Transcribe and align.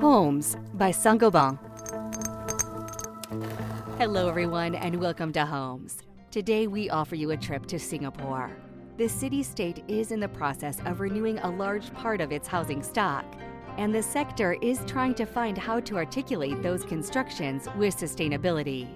Homes 0.00 0.56
by 0.74 0.90
Saint-Gobain. 0.90 1.58
Hello, 3.98 4.28
everyone, 4.28 4.74
and 4.76 4.98
welcome 4.98 5.32
to 5.32 5.44
Homes. 5.44 5.98
Today, 6.30 6.66
we 6.66 6.88
offer 6.88 7.14
you 7.14 7.32
a 7.32 7.36
trip 7.36 7.66
to 7.66 7.78
Singapore. 7.78 8.50
The 8.96 9.08
city 9.08 9.42
state 9.42 9.84
is 9.88 10.10
in 10.10 10.20
the 10.20 10.28
process 10.28 10.78
of 10.86 11.00
renewing 11.00 11.38
a 11.40 11.50
large 11.50 11.92
part 11.94 12.20
of 12.20 12.32
its 12.32 12.48
housing 12.48 12.82
stock, 12.82 13.26
and 13.76 13.94
the 13.94 14.02
sector 14.02 14.56
is 14.62 14.80
trying 14.86 15.14
to 15.16 15.26
find 15.26 15.58
how 15.58 15.80
to 15.80 15.96
articulate 15.96 16.62
those 16.62 16.84
constructions 16.84 17.68
with 17.76 17.94
sustainability. 17.94 18.88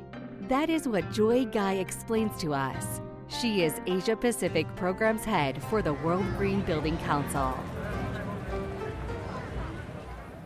That 0.49 0.71
is 0.71 0.89
what 0.89 1.13
Joy 1.13 1.45
Gai 1.45 1.75
explains 1.75 2.41
to 2.41 2.55
us. 2.55 3.01
She 3.29 3.63
is 3.63 3.81
Asia 3.87 4.17
Pacific 4.17 4.67
Programs 4.75 5.25
Head 5.25 5.63
for 5.65 5.83
the 5.83 5.95
World 5.95 6.25
Green 6.39 6.63
Building 6.63 6.97
Council. 6.99 7.59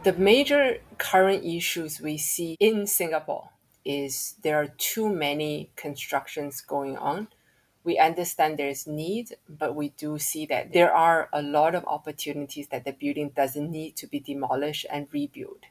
The 0.07 0.12
major 0.12 0.79
current 0.98 1.45
issues 1.45 2.01
we 2.01 2.16
see 2.16 2.56
in 2.60 2.87
Singapore 2.87 3.48
is 3.84 4.37
there 4.41 4.56
are 4.62 4.69
too 4.79 5.09
many 5.12 5.70
constructions 5.74 6.60
going 6.60 6.96
on. 6.96 7.27
We 7.82 7.98
understand 7.98 8.56
there's 8.56 8.87
need, 8.87 9.34
but 9.48 9.74
we 9.74 9.88
do 9.88 10.20
see 10.20 10.46
that 10.46 10.73
there 10.73 10.95
are 10.95 11.29
a 11.32 11.42
lot 11.42 11.74
of 11.74 11.84
opportunities 11.87 12.69
that 12.69 12.84
the 12.84 12.92
building 12.92 13.32
doesn't 13.34 13.69
need 13.69 13.96
to 13.96 14.06
be 14.06 14.20
demolished 14.20 14.87
and 14.88 15.09
rebuilt. 15.10 15.65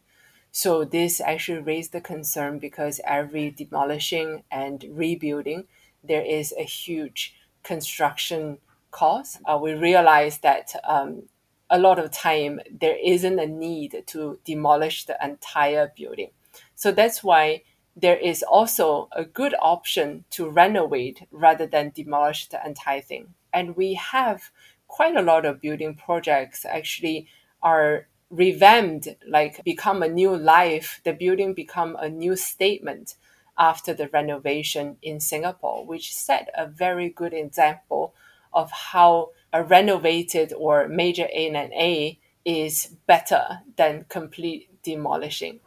So 0.52 0.84
this 0.84 1.22
actually 1.22 1.62
raised 1.62 1.94
the 1.94 2.02
concern 2.02 2.60
because 2.60 3.00
every 3.08 3.52
demolishing 3.52 4.44
and 4.52 4.84
rebuilding, 4.90 5.64
there 6.04 6.26
is 6.26 6.54
a 6.60 6.64
huge 6.64 7.36
construction 7.64 8.58
cost. 8.92 9.40
Uh, 9.46 9.58
we 9.62 9.72
realize 9.72 10.40
that 10.40 10.76
um, 10.84 11.24
a 11.70 11.80
lot 11.80 12.00
of 12.00 12.12
time 12.12 12.60
there 12.70 12.98
isn't 13.04 13.40
a 13.40 13.48
need 13.48 14.04
to 14.08 14.40
demolish 14.46 15.06
the 15.06 15.18
entire 15.24 15.92
building. 15.96 16.30
So 16.76 16.92
that's 16.92 17.24
why 17.24 17.64
there 17.96 18.18
is 18.18 18.44
also 18.44 19.08
a 19.14 19.24
good 19.24 19.56
option 19.62 20.26
to 20.32 20.50
renovate 20.50 21.26
rather 21.32 21.66
than 21.66 21.92
demolish 21.96 22.48
the 22.48 22.66
entire 22.66 23.02
thing. 23.02 23.34
And 23.54 23.76
we 23.76 23.94
have 23.94 24.52
quite 24.88 25.16
a 25.16 25.22
lot 25.22 25.46
of 25.46 25.62
building 25.62 25.96
projects 25.96 26.66
actually 26.66 27.28
are 27.64 28.08
revamped, 28.30 29.08
like 29.28 29.64
become 29.64 30.04
a 30.04 30.10
new 30.10 30.36
life. 30.36 31.02
The 31.04 31.14
building 31.14 31.54
become 31.54 31.96
a 32.00 32.10
new 32.10 32.36
statement 32.36 33.16
after 33.58 33.94
the 33.94 34.10
renovation 34.10 34.98
in 35.02 35.20
Singapore, 35.20 35.86
which 35.86 36.14
set 36.14 36.50
a 36.58 36.68
very 36.68 37.10
good 37.10 37.34
example 37.34 38.14
of 38.54 38.72
how 38.72 39.30
a 39.56 39.64
renovated 39.64 40.52
or 40.52 40.86
major 40.90 41.30
A 41.32 41.48
and 41.48 41.72
A 41.72 42.20
is 42.44 42.98
better 43.08 43.62
than 43.78 44.06
complete 44.10 44.68
demolishing. 44.84 45.62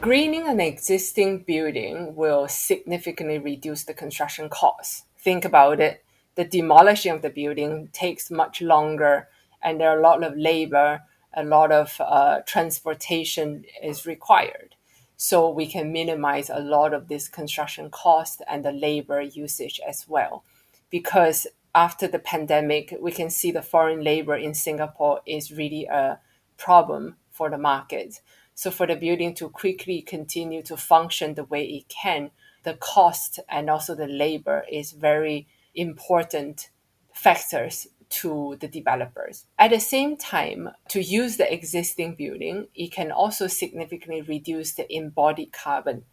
Greening 0.00 0.48
an 0.48 0.58
existing 0.58 1.40
building 1.40 2.16
will 2.16 2.48
significantly 2.48 3.38
reduce 3.38 3.84
the 3.84 3.92
construction 3.92 4.48
costs. 4.48 5.04
Think 5.18 5.44
about 5.44 5.80
it. 5.80 6.02
The 6.36 6.46
demolishing 6.46 7.12
of 7.12 7.20
the 7.20 7.28
building 7.28 7.90
takes 7.92 8.30
much 8.30 8.62
longer 8.62 9.28
and 9.62 9.78
there 9.78 9.90
are 9.90 9.98
a 9.98 10.02
lot 10.02 10.24
of 10.24 10.34
labor, 10.34 11.02
a 11.34 11.44
lot 11.44 11.70
of 11.72 12.00
uh, 12.00 12.40
transportation 12.46 13.66
is 13.82 14.06
required 14.06 14.75
so 15.16 15.48
we 15.48 15.66
can 15.66 15.92
minimize 15.92 16.50
a 16.50 16.60
lot 16.60 16.92
of 16.92 17.08
this 17.08 17.28
construction 17.28 17.90
cost 17.90 18.42
and 18.48 18.64
the 18.64 18.72
labor 18.72 19.20
usage 19.20 19.80
as 19.86 20.06
well. 20.08 20.44
Because 20.90 21.46
after 21.74 22.06
the 22.06 22.18
pandemic, 22.18 22.94
we 23.00 23.12
can 23.12 23.30
see 23.30 23.50
the 23.50 23.62
foreign 23.62 24.02
labor 24.02 24.36
in 24.36 24.54
Singapore 24.54 25.20
is 25.26 25.52
really 25.52 25.84
a 25.86 26.18
problem 26.56 27.16
for 27.30 27.50
the 27.50 27.58
market. 27.58 28.20
So 28.54 28.70
for 28.70 28.86
the 28.86 28.96
building 28.96 29.34
to 29.34 29.50
quickly 29.50 30.00
continue 30.00 30.62
to 30.62 30.76
function 30.76 31.34
the 31.34 31.44
way 31.44 31.64
it 31.64 31.88
can, 31.88 32.30
the 32.62 32.74
cost 32.74 33.38
and 33.48 33.68
also 33.68 33.94
the 33.94 34.06
labor 34.06 34.64
is 34.70 34.92
very 34.92 35.46
important 35.74 36.70
factors 37.12 37.86
to 38.08 38.56
the 38.60 38.68
developers. 38.68 39.46
At 39.58 39.70
the 39.70 39.80
same 39.80 40.16
time, 40.16 40.70
to 40.88 41.02
use 41.02 41.36
the 41.36 41.52
existing 41.52 42.14
building, 42.14 42.68
it 42.74 42.92
can 42.92 43.10
also 43.10 43.46
significantly 43.46 44.22
reduce 44.22 44.72
the 44.72 44.92
embodied 44.94 45.52
carbon 45.52 46.04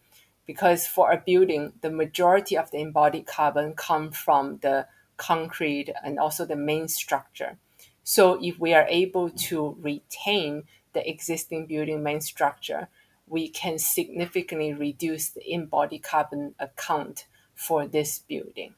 because 0.46 0.86
for 0.86 1.10
a 1.10 1.22
building, 1.24 1.72
the 1.80 1.90
majority 1.90 2.56
of 2.56 2.70
the 2.70 2.78
embodied 2.78 3.26
carbon 3.26 3.74
come 3.74 4.10
from 4.10 4.58
the 4.58 4.86
concrete 5.16 5.90
and 6.04 6.18
also 6.18 6.44
the 6.44 6.56
main 6.56 6.88
structure. 6.88 7.56
So 8.02 8.38
if 8.42 8.58
we 8.58 8.74
are 8.74 8.86
able 8.88 9.30
to 9.30 9.76
retain 9.80 10.64
the 10.92 11.08
existing 11.08 11.66
building 11.66 12.02
main 12.02 12.20
structure, 12.20 12.88
we 13.26 13.48
can 13.48 13.78
significantly 13.78 14.74
reduce 14.74 15.30
the 15.30 15.50
embodied 15.50 16.02
carbon 16.02 16.54
account 16.58 17.26
for 17.54 17.86
this 17.86 18.18
building 18.18 18.74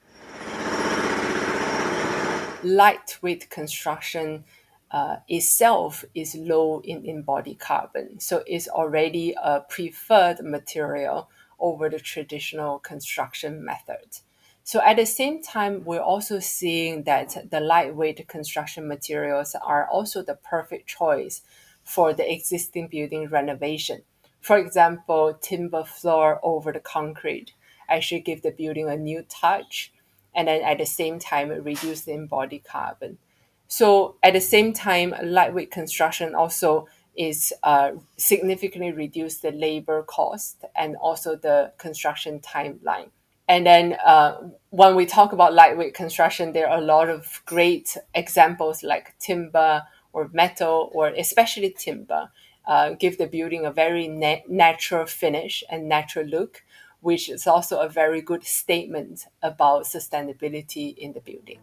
lightweight 2.66 3.48
construction 3.50 4.44
uh, 4.90 5.16
itself 5.28 6.04
is 6.14 6.34
low 6.34 6.80
in 6.84 7.04
embodied 7.04 7.58
carbon. 7.58 8.20
So 8.20 8.42
it's 8.46 8.68
already 8.68 9.34
a 9.42 9.60
preferred 9.60 10.40
material 10.42 11.28
over 11.58 11.88
the 11.88 11.98
traditional 11.98 12.78
construction 12.78 13.64
method. 13.64 14.20
So 14.62 14.80
at 14.82 14.96
the 14.96 15.06
same 15.06 15.42
time, 15.42 15.84
we're 15.84 16.00
also 16.00 16.40
seeing 16.40 17.04
that 17.04 17.50
the 17.50 17.60
lightweight 17.60 18.26
construction 18.26 18.88
materials 18.88 19.54
are 19.62 19.88
also 19.88 20.22
the 20.22 20.34
perfect 20.34 20.88
choice 20.88 21.42
for 21.84 22.12
the 22.12 22.30
existing 22.30 22.88
building 22.88 23.28
renovation. 23.28 24.02
For 24.40 24.58
example, 24.58 25.34
timber 25.40 25.84
floor 25.84 26.40
over 26.42 26.72
the 26.72 26.80
concrete 26.80 27.52
actually 27.88 28.20
give 28.20 28.42
the 28.42 28.50
building 28.50 28.88
a 28.88 28.96
new 28.96 29.22
touch 29.28 29.92
and 30.36 30.46
then 30.46 30.62
at 30.62 30.78
the 30.78 30.86
same 30.86 31.18
time 31.18 31.48
reduce 31.48 32.02
the 32.02 32.12
embodied 32.12 32.64
carbon. 32.64 33.18
So 33.66 34.16
at 34.22 34.34
the 34.34 34.40
same 34.40 34.72
time, 34.72 35.14
lightweight 35.22 35.72
construction 35.72 36.34
also 36.34 36.86
is 37.16 37.52
uh, 37.62 37.92
significantly 38.16 38.92
reduce 38.92 39.38
the 39.38 39.50
labor 39.50 40.02
cost 40.02 40.64
and 40.76 40.94
also 40.96 41.34
the 41.34 41.72
construction 41.78 42.40
timeline. 42.40 43.08
And 43.48 43.66
then 43.66 43.96
uh, 44.04 44.48
when 44.70 44.94
we 44.94 45.06
talk 45.06 45.32
about 45.32 45.54
lightweight 45.54 45.94
construction, 45.94 46.52
there 46.52 46.68
are 46.68 46.78
a 46.78 46.84
lot 46.84 47.08
of 47.08 47.42
great 47.46 47.96
examples 48.14 48.82
like 48.82 49.16
timber 49.18 49.84
or 50.12 50.28
metal 50.32 50.90
or 50.92 51.08
especially 51.08 51.74
timber. 51.76 52.30
Uh, 52.66 52.90
give 52.90 53.16
the 53.16 53.28
building 53.28 53.64
a 53.64 53.70
very 53.70 54.08
na- 54.08 54.42
natural 54.48 55.06
finish 55.06 55.62
and 55.70 55.88
natural 55.88 56.26
look 56.26 56.64
which 57.06 57.28
is 57.28 57.46
also 57.46 57.78
a 57.78 57.88
very 57.88 58.20
good 58.20 58.42
statement 58.42 59.26
about 59.40 59.84
sustainability 59.84 60.98
in 60.98 61.12
the 61.12 61.20
building. 61.20 61.60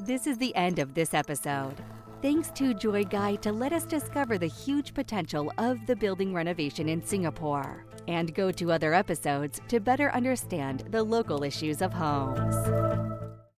This 0.00 0.26
is 0.26 0.38
the 0.38 0.56
end 0.56 0.78
of 0.78 0.94
this 0.94 1.12
episode. 1.12 1.74
Thanks 2.22 2.50
to 2.52 2.72
Joy 2.72 3.04
Gai 3.04 3.36
to 3.42 3.52
let 3.52 3.74
us 3.74 3.84
discover 3.84 4.38
the 4.38 4.46
huge 4.46 4.94
potential 4.94 5.52
of 5.58 5.84
the 5.84 5.94
building 5.94 6.32
renovation 6.32 6.88
in 6.88 7.04
Singapore 7.04 7.84
and 8.08 8.34
go 8.34 8.50
to 8.50 8.72
other 8.72 8.94
episodes 8.94 9.60
to 9.68 9.78
better 9.78 10.10
understand 10.12 10.84
the 10.90 11.02
local 11.02 11.44
issues 11.44 11.82
of 11.82 11.92
homes. 11.92 13.03